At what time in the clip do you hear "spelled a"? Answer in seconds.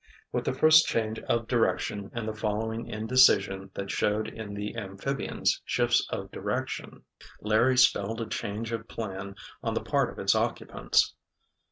7.77-8.25